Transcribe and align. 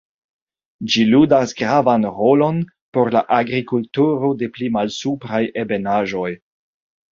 Ĝi 0.93 1.03
ludas 1.09 1.53
gravan 1.59 2.07
rolon 2.21 2.57
por 2.97 3.13
la 3.17 3.23
agrikulturo 3.39 4.33
de 4.43 4.51
pli 4.57 4.73
malsupraj 4.81 5.45
ebenaĵoj. 5.67 6.29